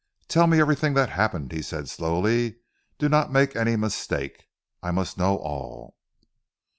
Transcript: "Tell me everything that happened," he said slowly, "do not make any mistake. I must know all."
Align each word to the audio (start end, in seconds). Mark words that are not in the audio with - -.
"Tell 0.27 0.47
me 0.47 0.59
everything 0.59 0.95
that 0.95 1.09
happened," 1.11 1.51
he 1.51 1.61
said 1.61 1.87
slowly, 1.87 2.55
"do 2.97 3.07
not 3.07 3.31
make 3.31 3.55
any 3.55 3.75
mistake. 3.75 4.45
I 4.81 4.89
must 4.89 5.15
know 5.19 5.35
all." 5.37 5.95